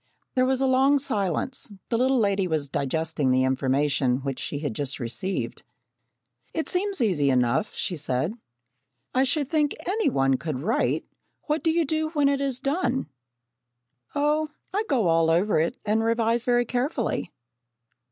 There 0.33 0.47
was 0.47 0.61
a 0.61 0.65
long 0.65 0.97
silence. 0.97 1.71
The 1.89 1.97
little 1.99 2.17
lady 2.17 2.47
was 2.47 2.67
digesting 2.67 3.29
the 3.29 3.43
information 3.43 4.17
which 4.21 4.39
she 4.39 4.57
had 4.57 4.73
just 4.73 4.99
received. 4.99 5.61
"It 6.55 6.67
seems 6.67 7.01
easy 7.01 7.29
enough," 7.29 7.75
she 7.75 7.95
said. 7.95 8.33
"I 9.13 9.23
should 9.23 9.47
think 9.47 9.75
any 9.85 10.09
one 10.09 10.37
could 10.37 10.59
write. 10.61 11.05
What 11.43 11.61
do 11.63 11.69
you 11.69 11.85
do 11.85 12.09
when 12.13 12.29
it 12.29 12.41
is 12.41 12.59
done?" 12.59 13.09
"Oh, 14.15 14.49
I 14.73 14.85
go 14.89 15.05
all 15.07 15.29
over 15.29 15.59
it 15.59 15.77
and 15.85 16.03
revise 16.03 16.45
very 16.45 16.65
carefully." 16.65 17.31